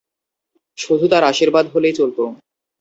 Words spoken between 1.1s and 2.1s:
তার আশীর্বাদ হলেই